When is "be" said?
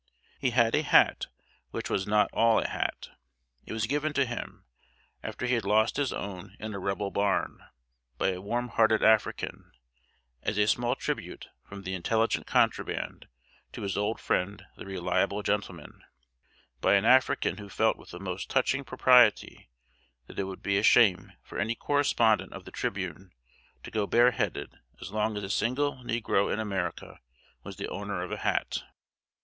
20.63-20.79